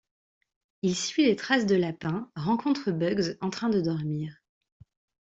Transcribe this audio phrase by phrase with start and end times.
[0.81, 4.35] Il suit les traces de lapin, rencontre Bugs en train de dormir.